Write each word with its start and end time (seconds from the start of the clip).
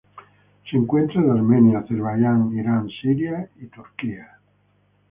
Se 0.67 0.75
encuentra 0.77 1.21
en 1.21 1.29
Armenia, 1.29 1.77
Azerbaiyán, 1.77 2.57
Irán, 2.57 2.89
Siria 3.03 3.47
y 3.57 3.67
Turquía. 3.67 4.39